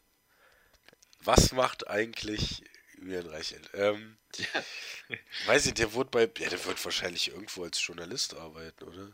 [1.19, 2.63] Was macht eigentlich
[3.03, 3.69] Julian Reichelt.
[3.73, 4.63] Ähm, ja.
[5.45, 9.11] Weiß ich, der wurde bei, ja, der wird wahrscheinlich irgendwo als Journalist arbeiten, oder?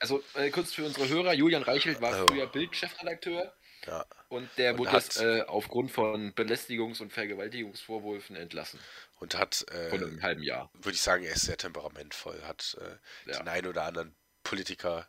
[0.00, 3.54] Also äh, kurz für unsere Hörer, Julian Reichelt war früher Bild-Chefredakteur.
[3.88, 4.04] Ja.
[4.28, 8.78] Und der und wurde jetzt äh, aufgrund von Belästigungs- und Vergewaltigungsvorwürfen entlassen.
[9.18, 9.64] Und hat.
[9.70, 10.70] Äh, von einem halben Jahr.
[10.74, 12.42] Würde ich sagen, er ist sehr temperamentvoll.
[12.42, 13.38] Hat äh, ja.
[13.38, 15.08] den einen oder anderen Politiker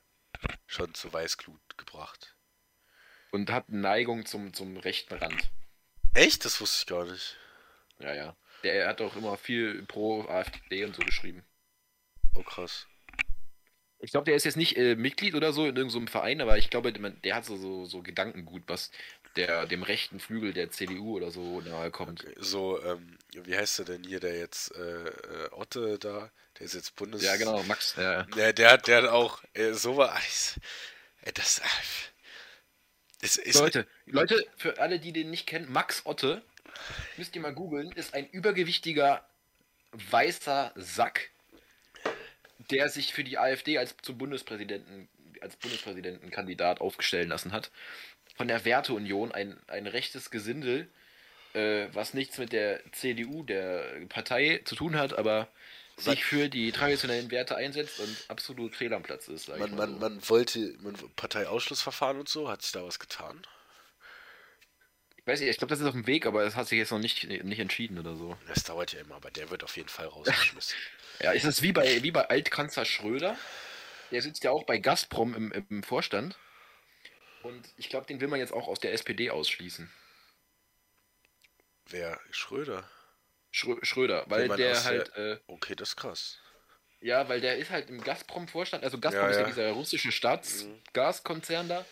[0.66, 2.36] schon zu Weißglut gebracht.
[3.32, 5.52] Und hat Neigung zum, zum rechten Rand.
[6.14, 6.46] Echt?
[6.46, 7.38] Das wusste ich gar nicht.
[8.00, 8.36] Ja, ja.
[8.64, 11.46] Der hat auch immer viel pro AfD und so geschrieben.
[12.36, 12.88] Oh, krass.
[14.02, 16.70] Ich glaube, der ist jetzt nicht äh, Mitglied oder so in irgendeinem Verein, aber ich
[16.70, 18.92] glaube, der hat so, so, so Gedankengut, was
[19.36, 22.24] der dem rechten Flügel der CDU oder so nahe kommt.
[22.24, 22.36] Okay.
[22.40, 26.74] So, ähm, wie heißt der denn hier, der jetzt äh, äh, Otte da, der ist
[26.74, 27.24] jetzt Bundes...
[27.24, 27.96] Ja, genau, Max.
[27.98, 30.60] Ja, ja der, hat, der hat auch äh, so was...
[31.22, 31.62] Äh, das...
[33.54, 36.42] Leute, Leute, für alle, die den nicht kennen, Max Otte,
[37.18, 39.28] müsst ihr mal googeln, ist ein übergewichtiger
[39.92, 41.30] weißer Sack,
[42.72, 45.08] der sich für die AfD als zum Bundespräsidenten,
[45.42, 47.72] als Bundespräsidentenkandidat aufstellen lassen hat.
[48.36, 50.88] Von der Werteunion, ein, ein rechtes Gesindel,
[51.54, 55.48] äh, was nichts mit der CDU, der Partei, zu tun hat, aber
[55.98, 59.50] sich für die traditionellen Werte einsetzt und absolut fehl am Platz ist.
[59.50, 60.00] Man, man, so.
[60.00, 63.42] man wollte man, Parteiausschlussverfahren und so, hat sich da was getan?
[65.30, 66.90] Ich weiß nicht, ich glaube, das ist auf dem Weg, aber es hat sich jetzt
[66.90, 68.36] noch nicht, nicht entschieden oder so.
[68.48, 70.76] Das dauert ja immer, aber der wird auf jeden Fall rausgeschmissen.
[71.22, 73.38] Ja, ist es wie bei, wie bei Altkanzler Schröder.
[74.10, 76.40] Der sitzt ja auch bei Gazprom im, im Vorstand.
[77.44, 79.92] Und ich glaube, den will man jetzt auch aus der SPD ausschließen.
[81.90, 82.20] Wer?
[82.32, 82.90] Schröder?
[83.52, 85.12] Schrö Schröder, weil der halt.
[85.16, 85.34] Der...
[85.34, 86.40] Äh, okay, das ist krass.
[87.02, 88.84] Ja, weil der ist halt im Gazprom-Vorstand.
[88.84, 91.86] Also Gazprom ja, ist ja, dieser russische Staatsgaskonzern da.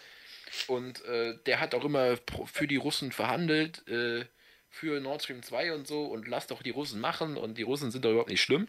[0.68, 4.26] Und äh, der hat auch immer für die Russen verhandelt, äh,
[4.70, 6.06] für Nord Stream 2 und so.
[6.06, 7.38] Und lasst doch die Russen machen.
[7.38, 8.68] Und die Russen sind doch überhaupt nicht schlimm.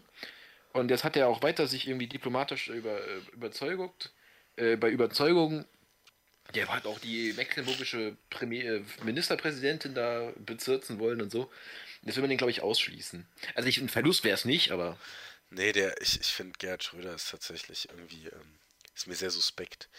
[0.73, 4.13] Und jetzt hat er auch weiter sich irgendwie diplomatisch über, äh, überzeugt,
[4.55, 5.65] äh, bei Überzeugung,
[6.55, 11.51] der hat auch die mecklenburgische Premier, äh, Ministerpräsidentin da bezirzen wollen und so.
[12.01, 13.25] Das will man den, glaube ich, ausschließen.
[13.55, 14.97] Also ich, ein Verlust wäre es nicht, aber.
[15.49, 18.59] Nee, der, ich, ich finde Gerhard Schröder ist tatsächlich irgendwie, ähm,
[18.95, 19.89] ist mir sehr suspekt.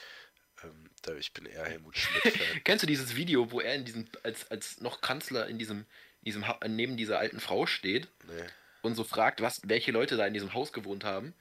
[0.64, 2.64] Ähm, ich bin eher Helmut Schmidt.
[2.64, 5.87] Kennst du dieses Video, wo er in diesem, als, als noch Kanzler in diesem,
[6.23, 8.09] in diesem neben dieser alten Frau steht?
[8.27, 8.46] Nee
[8.83, 11.35] und so fragt, was, welche Leute da in diesem Haus gewohnt haben.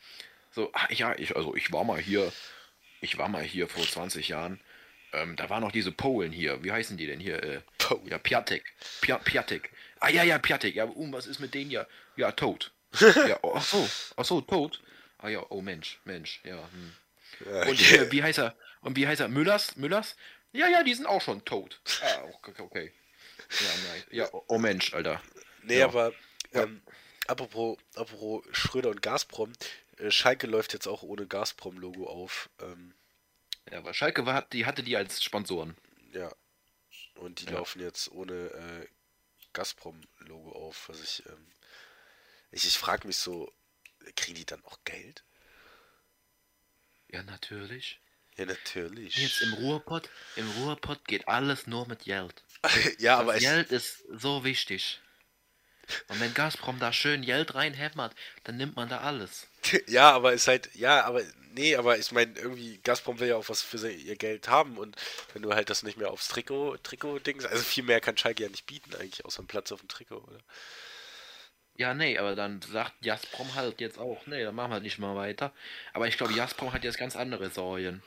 [0.52, 2.32] So, ach ja, ich, also ich war mal hier,
[3.02, 4.60] ich war mal hier vor 20 Jahren.
[5.12, 6.64] Ähm, da waren noch diese Polen hier.
[6.64, 7.42] Wie heißen die denn hier?
[7.42, 7.62] Äh,
[8.06, 8.64] ja, Piatek.
[9.02, 9.72] Pia Piatek.
[10.00, 10.76] Ah ja, ja, Piatek.
[10.76, 11.88] Ja, um, was ist mit denen ja?
[12.16, 12.72] Ja, tot.
[13.00, 14.82] ja, oh, ach so, ach so, tot.
[15.18, 16.58] Ah ja, oh Mensch, Mensch, ja.
[16.72, 16.94] Hm.
[17.46, 18.56] ja und äh, wie heißt er?
[18.82, 19.28] Und wie heißt er?
[19.28, 19.76] Müllers?
[19.76, 20.16] Müllers?
[20.52, 21.82] Ja, ja, die sind auch schon tot.
[22.02, 22.94] Ah, okay, okay.
[23.50, 24.04] Ja, nein.
[24.12, 25.22] ja oh, oh Mensch, Alter.
[25.64, 25.86] Nee, ja.
[25.86, 26.14] aber
[26.54, 26.82] ähm,
[27.28, 29.54] apropos, apropos Schröder und Gazprom,
[29.98, 32.50] äh, Schalke läuft jetzt auch ohne Gazprom-Logo auf.
[32.60, 32.94] Ähm,
[33.72, 35.76] ja, aber Schalke war, die hatte die als Sponsoren.
[36.14, 36.32] Ja.
[37.16, 37.52] Und die ja.
[37.52, 38.88] laufen jetzt ohne äh,
[39.54, 41.48] Gazprom-Logo auf, was ich, ähm,
[42.52, 43.52] ich, ich frage mich so,
[44.16, 45.24] kriegen die dann auch Geld?
[47.10, 48.00] Ja, natürlich.
[48.40, 49.18] Ja, natürlich.
[49.18, 52.44] Jetzt im Ruhrpott, im Ruhrpott geht alles nur mit Geld.
[53.00, 55.02] ja, das aber Geld ist so wichtig.
[56.08, 59.48] Und wenn Gazprom da schön Geld reinhämmert, dann nimmt man da alles.
[59.88, 61.22] Ja, aber ist halt, ja, aber
[61.52, 64.96] nee, aber ich meine, irgendwie, Gazprom will ja auch was für ihr Geld haben und
[65.34, 68.50] wenn du halt das nicht mehr aufs Trikot, Trikot-Dings, also viel mehr kann Schalke ja
[68.50, 70.40] nicht bieten eigentlich, außer einem Platz auf dem Trikot, oder?
[71.76, 75.16] Ja, nee, aber dann sagt Gazprom halt jetzt auch, nee, dann machen wir nicht mal
[75.16, 75.54] weiter.
[75.94, 78.02] Aber ich glaube, Gazprom hat jetzt ganz andere Sorgen.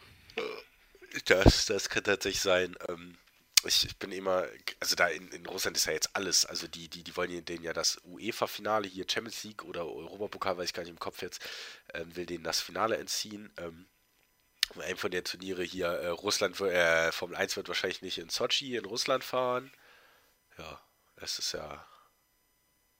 [1.26, 2.76] Das, das kann tatsächlich sein.
[2.88, 3.18] Ähm,
[3.64, 4.46] ich, ich, bin immer,
[4.80, 7.62] also da in, in, Russland ist ja jetzt alles, also die, die, die wollen denen
[7.62, 11.42] ja das UEFA-Finale hier Champions League oder Europapokal, weiß ich gar nicht im Kopf jetzt,
[11.94, 13.52] ähm, will denen das Finale entziehen.
[13.58, 13.86] Ähm,
[14.80, 18.76] einem von den Turniere hier, äh, Russland, äh, Formel 1 wird wahrscheinlich nicht in Sochi
[18.76, 19.70] in Russland fahren.
[20.58, 20.80] Ja,
[21.16, 21.86] es ist ja.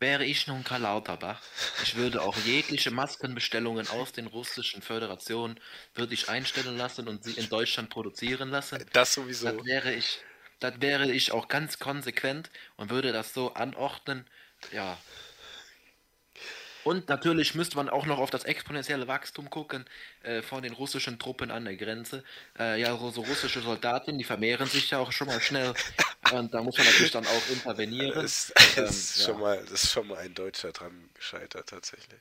[0.03, 1.41] Wäre ich nun Karl Lauterbach,
[1.85, 5.61] ich würde auch jegliche Maskenbestellungen aus den russischen Föderationen
[5.95, 8.85] würde ich einstellen lassen und sie in Deutschland produzieren lassen.
[8.93, 9.53] Das sowieso.
[9.53, 10.19] Das wäre ich
[10.59, 14.27] dann wäre ich auch ganz konsequent und würde das so anordnen.
[14.73, 14.99] Ja.
[16.85, 19.85] Und natürlich müsste man auch noch auf das exponentielle Wachstum gucken
[20.25, 22.25] äh, von den russischen Truppen an der Grenze.
[22.59, 25.75] Äh, ja, so, so, russische Soldatinnen, die vermehren sich ja auch schon mal schnell.
[26.33, 28.15] Und da muss man natürlich dann auch intervenieren.
[28.15, 29.25] Das, das, ähm, ist, ja.
[29.27, 32.21] schon mal, das ist schon mal ein Deutscher dran gescheitert, tatsächlich.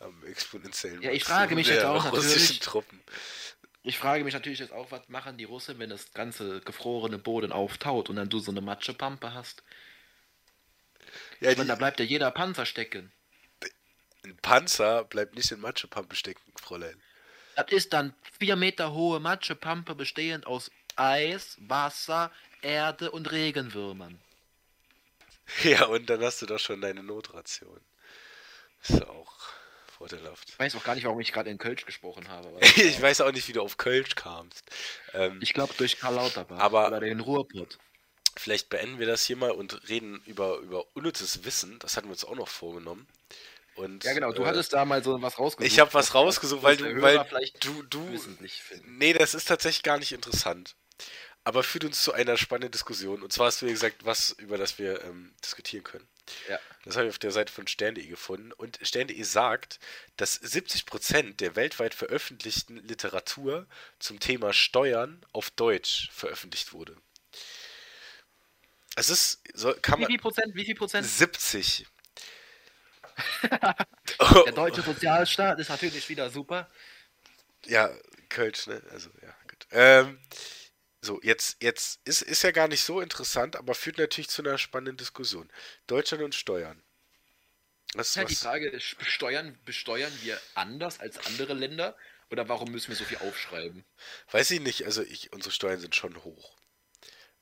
[0.00, 2.60] Am exponentiellen Ja, ich frage mich jetzt auch natürlich.
[2.60, 3.00] Truppen.
[3.84, 7.50] Ich frage mich natürlich jetzt auch, was machen die Russen, wenn das ganze gefrorene Boden
[7.50, 9.64] auftaut und dann du so eine Matschepampe hast?
[11.40, 13.12] Ja, ich meine, da bleibt ja jeder Panzer stecken.
[14.24, 17.00] Ein Panzer bleibt nicht in Matschepampe stecken, Fräulein.
[17.56, 22.30] Das ist dann vier Meter hohe Matschepampe bestehend aus Eis, Wasser,
[22.62, 24.18] Erde und Regenwürmern.
[25.64, 27.80] Ja, und dann hast du doch schon deine Notration.
[28.82, 29.32] Ist auch
[29.98, 30.48] vorteilhaft.
[30.48, 32.48] Ich weiß auch gar nicht, warum ich gerade in Kölsch gesprochen habe.
[32.76, 34.64] ich weiß auch nicht, wie du auf Kölsch kamst.
[35.12, 37.78] Ähm, ich glaube durch Karl Lauterbach aber oder den Ruhrpott.
[38.36, 41.78] Vielleicht beenden wir das hier mal und reden über, über unnützes Wissen.
[41.80, 43.06] Das hatten wir uns auch noch vorgenommen.
[43.74, 45.70] Und, ja, genau, du äh, hattest da mal so was rausgesucht.
[45.72, 47.24] Ich habe was rausgesucht, weil du, weil
[47.60, 48.06] du, du,
[48.86, 50.74] nee, das ist tatsächlich gar nicht interessant.
[51.44, 53.22] Aber führt uns zu einer spannenden Diskussion.
[53.22, 56.06] Und zwar hast du mir gesagt, was, über das wir ähm, diskutieren können.
[56.48, 56.58] Ja.
[56.84, 58.52] Das habe ich auf der Seite von stern.de gefunden.
[58.52, 59.80] Und stern.de sagt,
[60.16, 63.66] dass 70% der weltweit veröffentlichten Literatur
[63.98, 66.96] zum Thema Steuern auf Deutsch veröffentlicht wurde.
[68.94, 70.54] Es ist, so, kann wie viel Prozent?
[70.54, 71.06] Wie viel Prozent?
[71.06, 71.86] 70.
[74.46, 76.68] Der deutsche Sozialstaat ist natürlich wieder super.
[77.64, 77.90] Ja,
[78.28, 78.82] Kölsch, ne?
[78.90, 79.66] Also, ja, gut.
[79.70, 80.18] Ähm,
[81.04, 84.56] so, jetzt, jetzt ist, ist ja gar nicht so interessant, aber führt natürlich zu einer
[84.56, 85.50] spannenden Diskussion.
[85.88, 86.80] Deutschland und Steuern.
[87.94, 91.96] Das ist ja, die Frage, besteuern, besteuern wir anders als andere Länder?
[92.30, 93.84] Oder warum müssen wir so viel aufschreiben?
[94.30, 96.56] Weiß ich nicht, also ich, unsere Steuern sind schon hoch.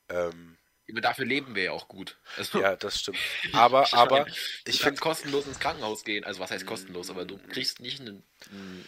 [0.09, 0.57] Ähm,
[0.99, 2.17] Dafür leben wir ja auch gut.
[2.37, 3.17] Also, ja, das stimmt.
[3.53, 4.27] Aber, ich aber
[4.65, 6.23] ich finde kostenlos ins Krankenhaus gehen.
[6.23, 7.09] Also was heißt kostenlos?
[7.09, 8.23] Aber du kriegst nicht einen,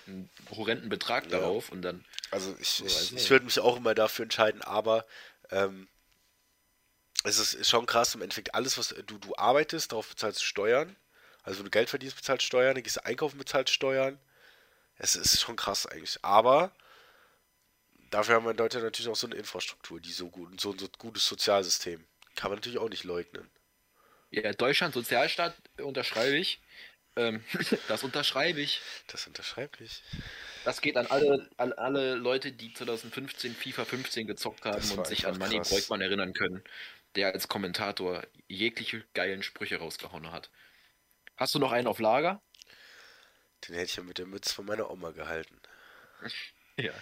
[0.07, 1.39] einen, horrenden Betrag ja.
[1.39, 2.03] darauf und dann.
[2.31, 5.05] Also ich, so, ich, ich würde mich auch immer dafür entscheiden, aber
[5.51, 5.87] ähm,
[7.23, 10.95] es ist schon krass im Endeffekt alles, was du, du arbeitest, darauf bezahlst du Steuern.
[11.43, 14.19] Also wenn du Geld verdienst, bezahlst du Steuern, dann gehst du einkaufen, bezahlst Steuern.
[14.97, 16.19] Es ist schon krass eigentlich.
[16.21, 16.71] Aber
[18.13, 20.77] Dafür haben wir in Deutschland natürlich auch so eine Infrastruktur, die so gut, so ein
[20.77, 22.05] so gutes Sozialsystem.
[22.35, 23.49] Kann man natürlich auch nicht leugnen.
[24.29, 26.61] Ja, Deutschland, Sozialstaat unterschreibe ich.
[27.15, 27.43] Ähm,
[27.87, 28.81] das unterschreibe ich.
[29.07, 30.03] Das unterschreibe ich.
[30.63, 35.25] Das geht an alle, an alle Leute, die 2015 FIFA 15 gezockt haben und sich
[35.25, 36.63] an Manny Breukmann erinnern können,
[37.15, 40.51] der als Kommentator jegliche geilen Sprüche rausgehauen hat.
[41.35, 42.43] Hast du noch einen auf Lager?
[43.67, 45.59] Den hätte ich ja mit der Mütze von meiner Oma gehalten.
[46.77, 46.93] ja.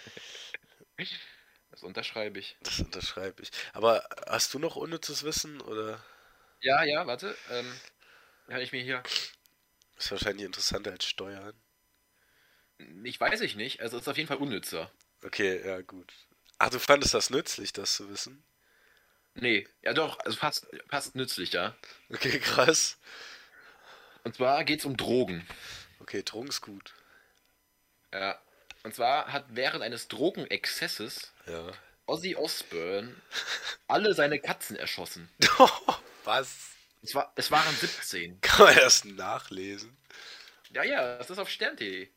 [1.70, 2.56] Das unterschreibe ich.
[2.62, 3.50] Das unterschreibe ich.
[3.72, 6.04] Aber hast du noch unnützes Wissen oder?
[6.60, 7.36] Ja, ja, warte.
[7.50, 7.72] Ähm,
[8.46, 9.02] kann ich mir hier.
[9.96, 11.54] Ist wahrscheinlich interessanter als Steuern.
[13.04, 13.80] Ich weiß ich nicht.
[13.80, 14.90] Also ist auf jeden Fall unnützer.
[15.24, 16.12] Okay, ja gut.
[16.58, 18.44] Ach, du fandest das nützlich, das zu wissen?
[19.34, 21.74] Nee, ja doch, also fast, fast nützlich, ja.
[22.10, 22.98] Okay, krass.
[24.24, 25.46] Und zwar geht es um Drogen.
[26.00, 26.92] Okay, Drogen ist gut.
[28.12, 28.38] Ja,
[28.82, 31.72] und zwar hat während eines Drogenexzesses ja.
[32.06, 33.14] Ozzy Osbourne
[33.88, 35.28] alle seine Katzen erschossen.
[36.24, 36.70] Was?
[37.02, 38.40] Es, war, es waren 17.
[38.40, 39.96] Kann man das nachlesen?
[40.70, 42.08] Ja, ja, das ist auf Stern.de.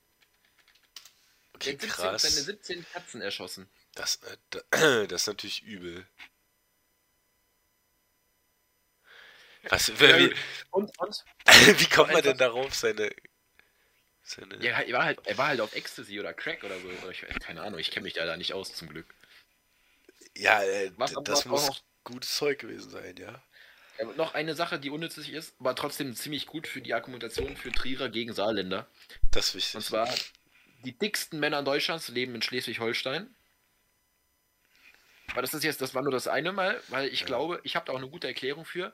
[1.54, 2.22] Okay, 17, krass.
[2.22, 3.70] seine 17 Katzen erschossen.
[3.96, 4.20] Das,
[4.72, 6.06] äh, das ist natürlich übel.
[9.70, 10.36] Was, wie,
[10.70, 11.26] und, und?
[11.80, 13.10] wie kommt man denn darauf, seine
[14.60, 17.10] ja, er war, halt, er war halt auf Ecstasy oder Crack oder so.
[17.10, 19.06] Ich, keine Ahnung, ich kenne mich da, da nicht aus, zum Glück.
[20.36, 23.42] Ja, äh, was, das muss noch, gutes Zeug gewesen sein, ja.
[24.00, 24.06] ja.
[24.16, 28.10] Noch eine Sache, die unnützlich ist, aber trotzdem ziemlich gut für die Argumentation für Trierer
[28.10, 28.88] gegen Saarländer.
[29.32, 29.76] Das ist wichtig.
[29.76, 30.14] Und zwar,
[30.84, 33.34] die dicksten Männer Deutschlands leben in Schleswig-Holstein.
[35.32, 37.26] Aber das ist jetzt, das war nur das eine Mal, weil ich ja.
[37.28, 38.92] glaube, ich habe da auch eine gute Erklärung für.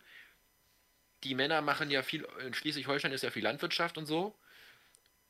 [1.23, 4.35] Die Männer machen ja viel, in Schleswig-Holstein ist ja viel Landwirtschaft und so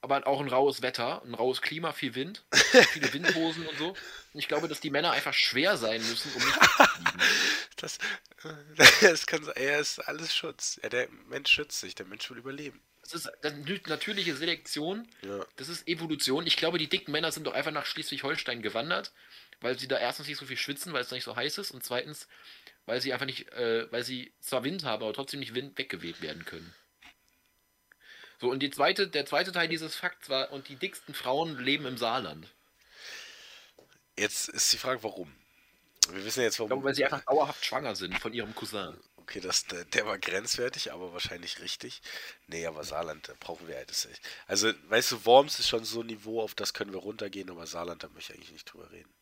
[0.02, 2.44] aber auch ein raues Wetter, ein raues Klima, viel Wind,
[2.92, 3.90] viele Windhosen und so.
[3.90, 6.58] Und ich glaube, dass die Männer einfach schwer sein müssen, um nicht
[7.78, 8.00] das,
[9.02, 10.80] das kann sein, er ist alles Schutz.
[10.82, 12.82] Ja, der Mensch schützt sich, der Mensch will überleben.
[13.04, 13.30] Das ist
[13.88, 15.46] natürliche Selektion, ja.
[15.56, 16.46] das ist Evolution.
[16.48, 19.12] Ich glaube, die dicken Männer sind doch einfach nach Schleswig-Holstein gewandert,
[19.60, 21.84] weil sie da erstens nicht so viel schwitzen, weil es nicht so heiß ist und
[21.84, 22.28] zweitens,
[22.86, 26.22] weil sie einfach nicht, äh, weil sie zwar Wind haben, aber trotzdem nicht Wind weggeweht
[26.22, 26.74] werden können.
[28.42, 31.86] So, und die zweite, der zweite Teil dieses Fakts war, und die dicksten Frauen leben
[31.86, 32.48] im Saarland.
[34.18, 35.32] Jetzt ist die Frage, warum?
[36.10, 36.70] Wir wissen jetzt, warum.
[36.70, 39.00] Glaube, weil sie einfach dauerhaft schwanger sind von ihrem Cousin.
[39.18, 42.02] Okay, das, der, der war grenzwertig, aber wahrscheinlich richtig.
[42.48, 44.20] Nee, aber Saarland, da brauchen wir halt das nicht.
[44.48, 47.68] Also, weißt du, Worms ist schon so ein Niveau, auf das können wir runtergehen, aber
[47.68, 49.14] Saarland, da möchte ich eigentlich nicht drüber reden.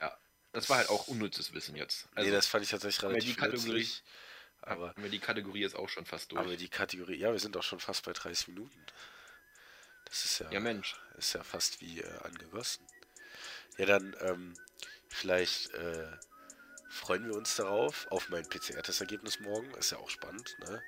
[0.00, 0.12] Ja,
[0.50, 2.08] das war halt auch unnützes Wissen jetzt.
[2.16, 4.02] Also, nee, das fand ich tatsächlich relativ nützlich.
[4.66, 6.40] Aber haben wir die Kategorie jetzt auch schon fast durch.
[6.40, 8.78] Aber die Kategorie, ja, wir sind auch schon fast bei 30 Minuten.
[10.06, 10.96] Das ist ja, ja Mensch.
[11.18, 12.86] ist ja fast wie äh, angegossen.
[13.76, 14.54] Ja, dann ähm,
[15.08, 16.06] vielleicht äh,
[16.88, 19.72] freuen wir uns darauf, auf mein PCR-Testergebnis morgen.
[19.74, 20.82] Ist ja auch spannend, ne?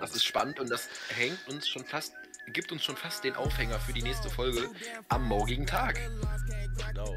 [0.00, 2.12] Das ist spannend und das hängt uns schon fast,
[2.48, 4.68] gibt uns schon fast den Aufhänger für die nächste Folge
[5.08, 5.98] am morgigen Tag.
[6.88, 7.16] Genau.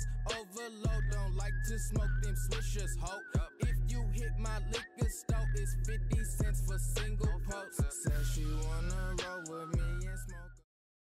[0.00, 0.38] niggas.
[0.38, 3.18] Overload, don't like to smoke them swishers, ho.
[3.60, 7.76] If you hit my liquor store, it's 50 cents for single pokes.
[7.76, 10.49] Says she wanna roll with me and smoke.